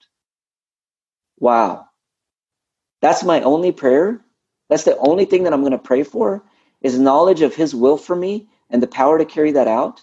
[1.40, 1.88] Wow.
[3.02, 4.22] That's my only prayer.
[4.70, 6.44] That's the only thing that I'm going to pray for
[6.82, 10.02] is knowledge of his will for me and the power to carry that out.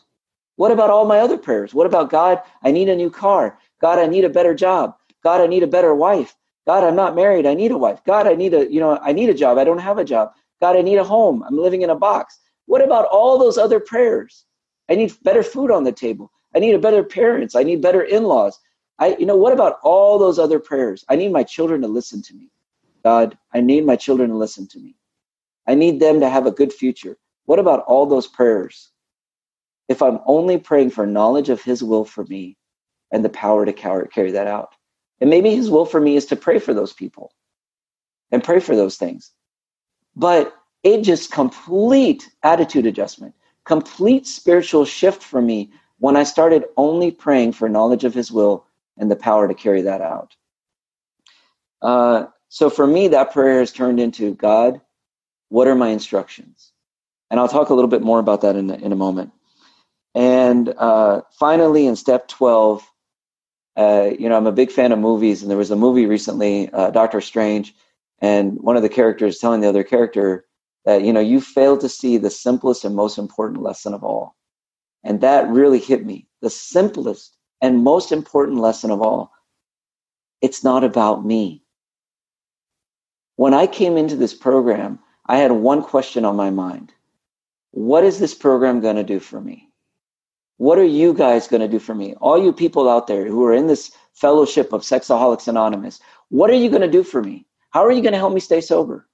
[0.56, 1.74] What about all my other prayers?
[1.74, 3.58] What about God, I need a new car.
[3.80, 4.96] God, I need a better job.
[5.24, 6.36] God, I need a better wife.
[6.66, 7.46] God, I'm not married.
[7.46, 8.04] I need a wife.
[8.06, 9.58] God, I need a, you know, I need a job.
[9.58, 10.32] I don't have a job.
[10.60, 11.42] God, I need a home.
[11.42, 12.38] I'm living in a box.
[12.66, 14.44] What about all those other prayers?
[14.88, 16.30] I need better food on the table.
[16.54, 17.54] I need a better parents.
[17.54, 18.58] I need better in-laws.
[18.98, 21.04] I, you know, what about all those other prayers?
[21.08, 22.50] I need my children to listen to me.
[23.04, 24.96] God, I need my children to listen to me.
[25.66, 27.18] I need them to have a good future.
[27.44, 28.90] What about all those prayers?
[29.88, 32.56] If I'm only praying for knowledge of His will for me
[33.12, 34.74] and the power to carry that out.
[35.20, 37.32] And maybe His will for me is to pray for those people
[38.32, 39.32] and pray for those things.
[40.16, 47.10] But it just complete attitude adjustment, complete spiritual shift for me when I started only
[47.10, 50.34] praying for knowledge of His will and the power to carry that out.
[51.82, 54.80] Uh, so for me, that prayer has turned into God,
[55.48, 56.72] what are my instructions?
[57.30, 59.32] And I'll talk a little bit more about that in, in a moment.
[60.14, 62.88] And uh, finally, in step 12,
[63.76, 66.70] uh, you know, I'm a big fan of movies, and there was a movie recently,
[66.72, 67.74] uh, Doctor Strange,
[68.20, 70.46] and one of the characters telling the other character
[70.84, 74.36] that, you know, you failed to see the simplest and most important lesson of all.
[75.04, 76.26] And that really hit me.
[76.40, 79.32] The simplest and most important lesson of all.
[80.40, 81.62] It's not about me.
[83.36, 86.92] When I came into this program, I had one question on my mind.
[87.72, 89.68] What is this program going to do for me?
[90.58, 92.14] What are you guys going to do for me?
[92.14, 96.00] All you people out there who are in this fellowship of Sexaholics Anonymous,
[96.30, 97.45] what are you going to do for me?
[97.76, 99.06] How are you going to help me stay sober?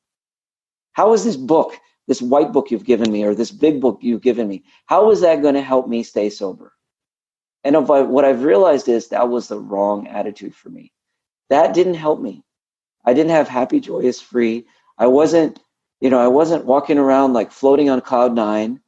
[0.93, 1.75] How is this book,
[2.07, 5.21] this white book you've given me, or this big book you've given me, how is
[5.23, 6.73] that going to help me stay sober?
[7.65, 10.93] And I, what I've realized is that was the wrong attitude for me.
[11.51, 12.45] That didn't help me.
[13.05, 14.65] I didn't have happy, joyous, free.
[14.97, 15.59] I wasn't,
[16.01, 18.79] you know, I wasn't walking around like floating on cloud nine.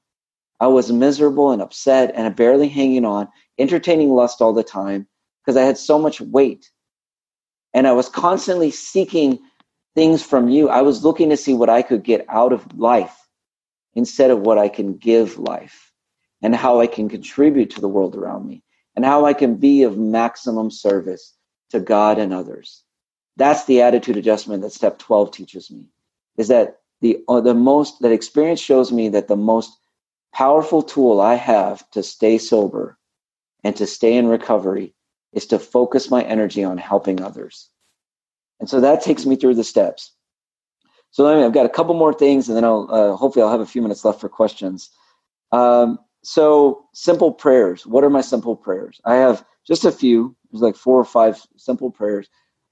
[0.61, 3.27] I was miserable and upset and barely hanging on,
[3.59, 5.09] entertaining lust all the time
[5.43, 6.71] because I had so much weight.
[7.73, 9.41] And I was constantly seeking
[9.95, 10.69] things from you.
[10.69, 13.17] I was looking to see what I could get out of life
[13.95, 15.93] instead of what I can give life
[16.43, 18.63] and how I can contribute to the world around me
[18.97, 21.35] and how I can be of maximum service
[21.71, 22.83] to God and others.
[23.37, 25.89] That's the attitude adjustment that step 12 teaches me
[26.37, 29.73] is that the, uh, the most, that experience shows me that the most
[30.33, 32.99] powerful tool I have to stay sober
[33.63, 34.95] and to stay in recovery
[35.33, 37.71] is to focus my energy on helping others.
[38.61, 40.13] And so that takes me through the steps.
[41.11, 43.67] So I've got a couple more things, and then I'll uh, hopefully I'll have a
[43.67, 44.91] few minutes left for questions.
[45.53, 47.87] Um, so simple prayers.
[47.87, 49.01] What are my simple prayers?
[49.05, 52.29] I have just a few, There's like four or five simple prayers.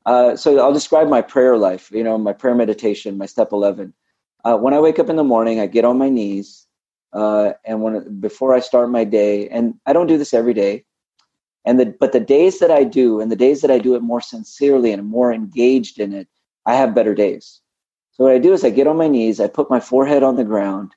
[0.07, 1.91] Uh, so I'll describe my prayer life.
[1.93, 3.95] You know, my prayer meditation, my step eleven.
[4.45, 6.67] Uh, when I wake up in the morning, I get on my knees,
[7.13, 10.85] uh, and when before I start my day, and I don't do this every day,
[11.65, 14.03] and the but the days that I do, and the days that I do it
[14.03, 16.29] more sincerely and more engaged in it,
[16.67, 17.61] I have better days.
[18.13, 20.37] So what I do is I get on my knees, I put my forehead on
[20.37, 20.95] the ground,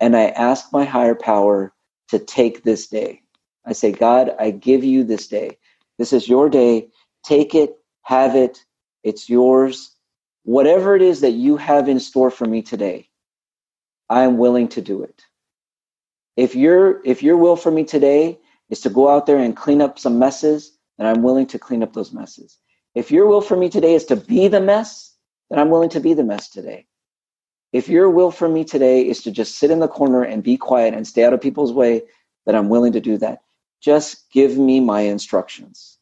[0.00, 1.72] and I ask my higher power
[2.08, 3.22] to take this day.
[3.66, 5.58] I say, God, I give you this day.
[5.98, 6.88] This is your day.
[7.24, 8.64] Take it, have it.
[9.04, 9.96] It's yours.
[10.44, 13.08] Whatever it is that you have in store for me today,
[14.10, 15.22] I am willing to do it.
[16.36, 18.38] If your if your will for me today
[18.70, 21.82] is to go out there and clean up some messes, then I'm willing to clean
[21.82, 22.58] up those messes.
[22.94, 25.14] If your will for me today is to be the mess,
[25.50, 26.86] then I'm willing to be the mess today.
[27.72, 30.56] If your will for me today is to just sit in the corner and be
[30.56, 32.02] quiet and stay out of people's way,
[32.46, 33.42] then I'm willing to do that.
[33.80, 35.98] Just give me my instructions.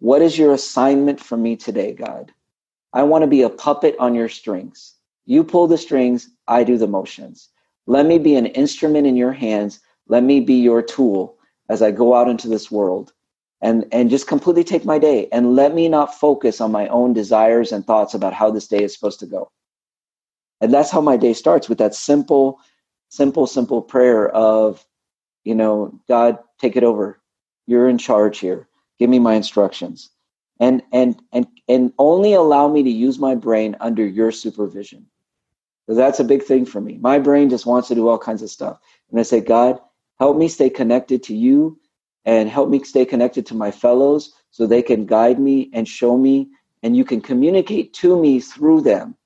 [0.00, 2.32] What is your assignment for me today, God?
[2.92, 4.94] I want to be a puppet on your strings.
[5.24, 7.48] You pull the strings, I do the motions.
[7.86, 9.80] Let me be an instrument in your hands.
[10.08, 11.38] Let me be your tool
[11.68, 13.12] as I go out into this world
[13.60, 17.12] and, and just completely take my day and let me not focus on my own
[17.12, 19.50] desires and thoughts about how this day is supposed to go.
[20.60, 22.60] And that's how my day starts with that simple,
[23.08, 24.84] simple, simple prayer of,
[25.44, 27.20] you know, God, take it over.
[27.66, 28.68] You're in charge here.
[28.98, 30.10] Give me my instructions.
[30.60, 35.06] And and and and only allow me to use my brain under your supervision.
[35.88, 36.96] So that's a big thing for me.
[36.98, 38.78] My brain just wants to do all kinds of stuff.
[39.10, 39.80] And I say, God,
[40.18, 41.78] help me stay connected to you
[42.24, 46.16] and help me stay connected to my fellows so they can guide me and show
[46.16, 46.48] me
[46.82, 49.16] and you can communicate to me through them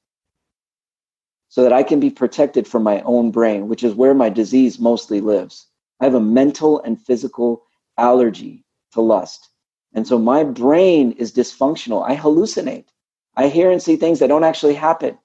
[1.49, 4.79] so that I can be protected from my own brain, which is where my disease
[4.79, 5.67] mostly lives.
[6.01, 7.65] I have a mental and physical
[7.97, 9.51] allergy to lust.
[9.95, 12.07] And so my brain is dysfunctional.
[12.07, 12.87] I hallucinate.
[13.37, 15.19] I hear and see things that don't actually happen.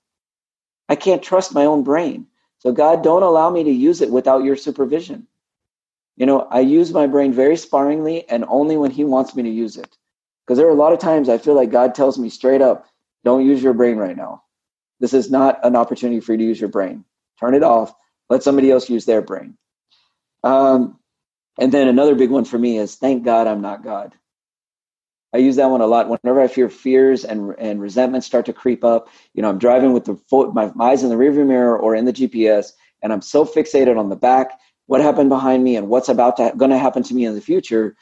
[0.89, 2.27] I can't trust my own brain.
[2.59, 5.27] So, God, don't allow me to use it without your supervision.
[6.15, 9.49] You know, I use my brain very sparingly and only when He wants me to
[9.49, 9.97] use it.
[10.45, 12.85] Because there are a lot of times I feel like God tells me straight up,
[13.23, 14.43] don't use your brain right now.
[14.99, 17.05] This is not an opportunity for you to use your brain.
[17.39, 17.93] Turn it off.
[18.29, 19.57] Let somebody else use their brain.
[20.43, 20.99] Um,
[21.59, 24.13] and then another big one for me is thank God I'm not God.
[25.33, 26.09] I use that one a lot.
[26.09, 29.93] Whenever I fear fears and and resentment start to creep up, you know, I'm driving
[29.93, 33.21] with the foot, my eyes in the rearview mirror or in the GPS, and I'm
[33.21, 36.77] so fixated on the back, what happened behind me, and what's about to going to
[36.77, 37.95] happen to me in the future.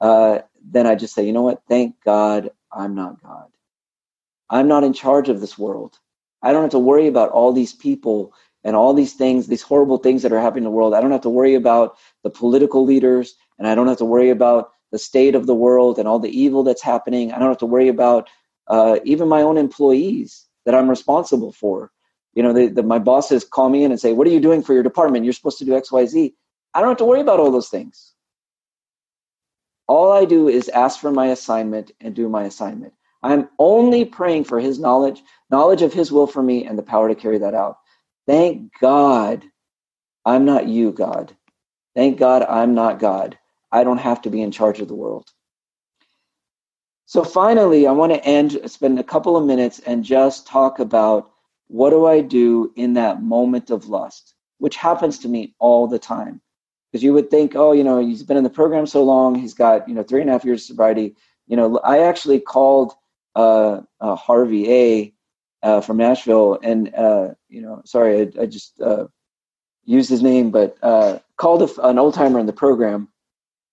[0.00, 1.62] Uh, then I just say, you know what?
[1.68, 3.46] Thank God I'm not God.
[4.50, 5.98] I'm not in charge of this world.
[6.42, 8.32] I don't have to worry about all these people
[8.64, 10.94] and all these things, these horrible things that are happening in the world.
[10.94, 14.30] I don't have to worry about the political leaders, and I don't have to worry
[14.30, 17.32] about the state of the world and all the evil that's happening.
[17.32, 18.28] I don't have to worry about
[18.68, 21.90] uh, even my own employees that I'm responsible for.
[22.34, 24.62] You know, the, the, my bosses call me in and say, "What are you doing
[24.62, 25.24] for your department?
[25.24, 26.34] You're supposed to do X, Y, Z."
[26.74, 28.14] I don't have to worry about all those things.
[29.88, 32.94] All I do is ask for my assignment and do my assignment.
[33.22, 37.08] I'm only praying for His knowledge, knowledge of His will for me, and the power
[37.08, 37.78] to carry that out.
[38.26, 39.44] Thank God
[40.24, 41.36] I'm not you, God.
[41.96, 43.38] Thank God I'm not God.
[43.72, 45.30] I don't have to be in charge of the world.
[47.06, 51.30] So finally, I want to end, spend a couple of minutes and just talk about
[51.68, 55.98] what do I do in that moment of lust, which happens to me all the
[55.98, 56.40] time.
[56.90, 59.54] Because you would think, oh, you know, he's been in the program so long, he's
[59.54, 61.14] got, you know, three and a half years of sobriety.
[61.46, 62.94] You know, I actually called
[63.36, 65.14] uh, uh, Harvey A
[65.62, 69.06] uh, from Nashville, and uh, you know, sorry, I, I just uh,
[69.84, 73.08] used his name, but uh, called a, an old timer in the program,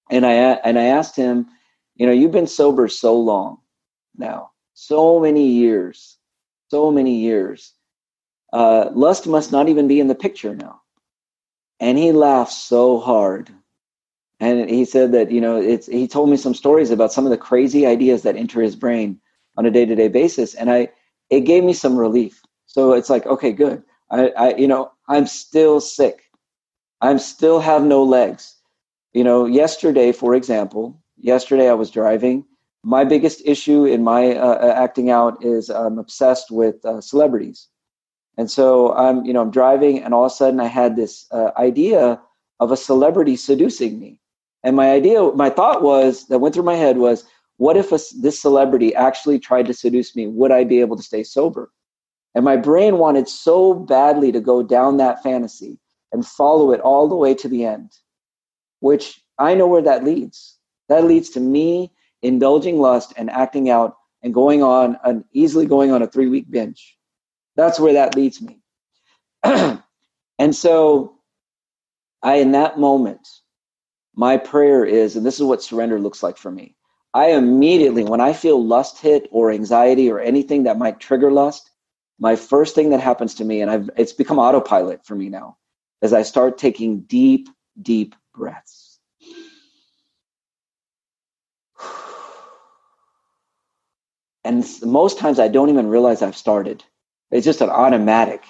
[0.09, 1.47] and I and I asked him,
[1.95, 3.59] you know, you've been sober so long
[4.17, 6.17] now, so many years,
[6.69, 7.73] so many years.
[8.55, 10.81] Uh, lust must not even be in the picture now.
[11.81, 13.51] And he laughed so hard.
[14.39, 17.31] And he said that, you know, it's, he told me some stories about some of
[17.31, 19.19] the crazy ideas that enter his brain
[19.57, 20.55] on a day to day basis.
[20.55, 20.87] And I,
[21.29, 22.41] it gave me some relief.
[22.65, 23.83] So it's like, okay, good.
[24.09, 26.23] I, I, you know, I'm still sick.
[27.01, 28.55] I'm still have no legs.
[29.11, 32.45] You know, yesterday, for example, yesterday I was driving.
[32.83, 37.67] My biggest issue in my uh, uh, acting out is I'm obsessed with uh, celebrities.
[38.37, 41.25] And so I'm, you know, I'm driving and all of a sudden I had this
[41.31, 42.21] uh, idea
[42.59, 44.19] of a celebrity seducing me.
[44.63, 47.25] And my idea, my thought was that went through my head was,
[47.57, 50.27] what if a, this celebrity actually tried to seduce me?
[50.27, 51.71] Would I be able to stay sober?
[52.33, 55.79] And my brain wanted so badly to go down that fantasy
[56.11, 57.91] and follow it all the way to the end,
[58.79, 60.57] which I know where that leads.
[60.89, 65.91] That leads to me indulging lust and acting out and going on an easily going
[65.91, 66.97] on a three week binge.
[67.55, 68.59] That's where that leads me.
[69.43, 71.15] and so
[72.21, 73.27] I, in that moment,
[74.15, 76.75] my prayer is, and this is what surrender looks like for me.
[77.13, 81.69] I immediately, when I feel lust hit or anxiety or anything that might trigger lust,
[82.19, 85.57] my first thing that happens to me, and I've, it's become autopilot for me now,
[86.01, 87.49] is I start taking deep,
[87.81, 88.99] deep breaths.
[94.45, 96.83] And most times I don't even realize I've started.
[97.31, 98.43] It's just an automatic.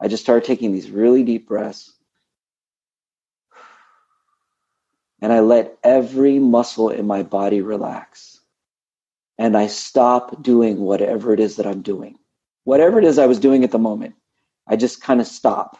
[0.00, 1.92] I just start taking these really deep breaths.
[5.20, 8.40] And I let every muscle in my body relax.
[9.38, 12.18] And I stop doing whatever it is that I'm doing.
[12.64, 14.14] Whatever it is I was doing at the moment,
[14.66, 15.78] I just kind of stop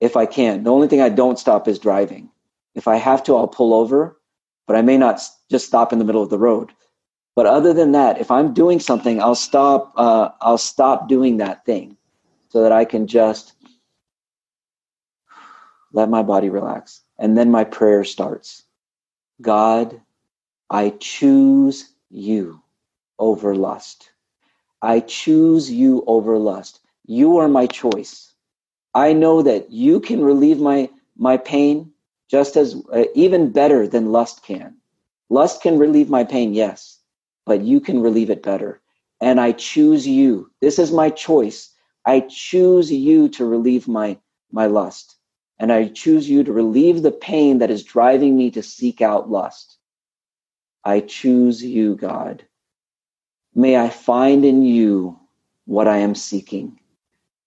[0.00, 0.64] if I can.
[0.64, 2.30] The only thing I don't stop is driving.
[2.74, 4.20] If I have to, I'll pull over,
[4.66, 5.20] but I may not
[5.50, 6.72] just stop in the middle of the road.
[7.36, 9.92] But other than that, if I'm doing something, I'll stop.
[9.96, 11.96] Uh, I'll stop doing that thing
[12.50, 13.54] so that I can just
[15.92, 17.02] let my body relax.
[17.18, 18.64] And then my prayer starts
[19.40, 20.00] God,
[20.70, 22.62] I choose you
[23.18, 24.10] over lust.
[24.82, 26.80] I choose you over lust.
[27.06, 28.34] You are my choice.
[28.94, 31.92] I know that you can relieve my, my pain
[32.30, 34.76] just as uh, even better than lust can.
[35.30, 36.99] Lust can relieve my pain, yes,
[37.46, 38.80] but you can relieve it better.
[39.20, 40.50] And I choose you.
[40.60, 41.70] This is my choice.
[42.06, 44.18] I choose you to relieve my,
[44.50, 45.16] my lust.
[45.58, 49.30] And I choose you to relieve the pain that is driving me to seek out
[49.30, 49.76] lust.
[50.84, 52.44] I choose you, God.
[53.54, 55.18] May I find in you
[55.66, 56.78] what I am seeking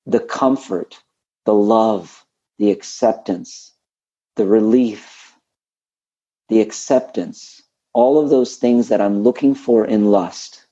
[0.06, 1.02] the comfort,
[1.46, 2.26] the love,
[2.60, 3.74] the acceptance,
[4.36, 5.36] the relief,
[6.50, 7.63] the acceptance,
[7.94, 10.66] all of those things that I'm looking for in lust.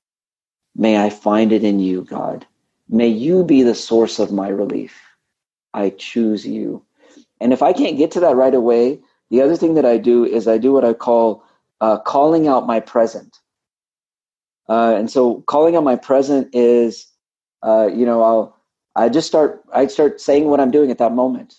[0.75, 2.45] May I find it in you, God.
[2.89, 4.99] May you be the source of my relief.
[5.73, 6.83] I choose you.
[7.39, 8.99] And if I can't get to that right away,
[9.29, 11.43] the other thing that I do is I do what I call
[11.81, 13.37] uh, calling out my present.
[14.69, 17.07] Uh, and so calling out my present is,
[17.63, 18.57] uh, you know, I'll
[18.95, 21.55] I just start I start saying what I'm doing at that moment.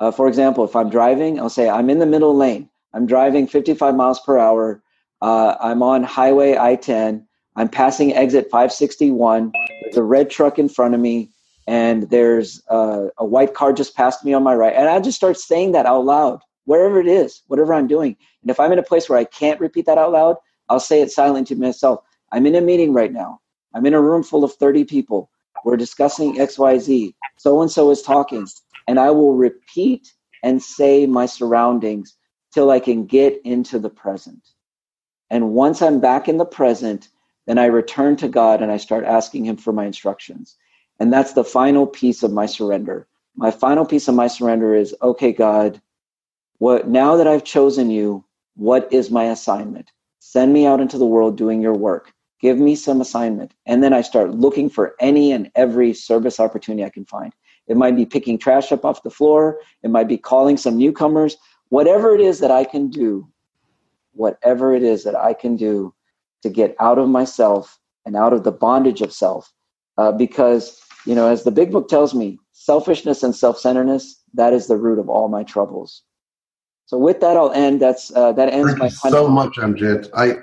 [0.00, 2.70] Uh, for example, if I'm driving, I'll say I'm in the middle lane.
[2.94, 4.82] I'm driving 55 miles per hour.
[5.24, 7.24] Uh, I'm on Highway I-10.
[7.56, 9.52] I'm passing exit 561.
[9.80, 11.30] There's a red truck in front of me,
[11.66, 14.74] and there's uh, a white car just passed me on my right.
[14.76, 18.18] And I just start saying that out loud, wherever it is, whatever I'm doing.
[18.42, 20.36] And if I'm in a place where I can't repeat that out loud,
[20.68, 22.00] I'll say it silently to myself.
[22.30, 23.40] I'm in a meeting right now.
[23.72, 25.30] I'm in a room full of 30 people.
[25.64, 27.14] We're discussing XYZ.
[27.38, 28.46] So and so is talking.
[28.88, 30.12] And I will repeat
[30.42, 32.14] and say my surroundings
[32.52, 34.50] till I can get into the present.
[35.30, 37.08] And once I'm back in the present,
[37.46, 40.56] then I return to God and I start asking Him for my instructions.
[41.00, 43.06] And that's the final piece of my surrender.
[43.36, 45.80] My final piece of my surrender is okay, God,
[46.58, 49.90] what now that I've chosen you, what is my assignment?
[50.20, 52.12] Send me out into the world doing your work.
[52.40, 53.54] Give me some assignment.
[53.66, 57.32] And then I start looking for any and every service opportunity I can find.
[57.66, 59.60] It might be picking trash up off the floor.
[59.82, 61.36] It might be calling some newcomers.
[61.70, 63.28] Whatever it is that I can do,
[64.14, 65.94] whatever it is that I can do
[66.42, 69.52] to get out of myself and out of the bondage of self.
[69.96, 74.52] Uh, because, you know, as the big book tells me, selfishness and self centeredness, that
[74.52, 76.02] is the root of all my troubles.
[76.86, 77.80] So with that, I'll end.
[77.80, 78.86] That's uh, that ends Thank my.
[78.86, 80.10] You so much, Amjed.
[80.14, 80.36] I